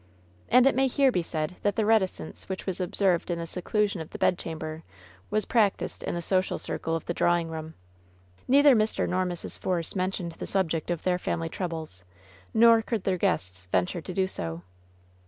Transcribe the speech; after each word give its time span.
And 0.49 0.65
it 0.65 0.73
may 0.73 0.87
here 0.87 1.11
be 1.11 1.21
said 1.21 1.57
that 1.61 1.75
the 1.75 1.85
reticence 1.85 2.49
which 2.49 2.65
was 2.65 2.81
observed 2.81 3.29
in 3.29 3.37
the 3.37 3.45
seclusion 3.45 4.01
of 4.01 4.09
the 4.09 4.17
bedchamber 4.17 4.81
was 5.29 5.45
prac 5.45 5.77
ticed 5.77 6.01
in 6.01 6.15
the 6.15 6.23
social 6.23 6.57
circle 6.57 6.95
of 6.95 7.05
the 7.05 7.13
drawing 7.13 7.49
room. 7.49 7.75
Neither 8.47 8.75
Mr. 8.75 9.07
nor 9.07 9.25
Mrs. 9.27 9.59
Force 9.59 9.95
mentioned 9.95 10.31
the 10.31 10.47
subject 10.47 10.89
of 10.89 11.03
their 11.03 11.19
family 11.19 11.49
troubles, 11.49 12.03
nor 12.51 12.81
could 12.81 13.03
their 13.03 13.19
guests 13.19 13.67
venture 13.71 14.01
to 14.01 14.11
do 14.15 14.25
so. 14.25 14.63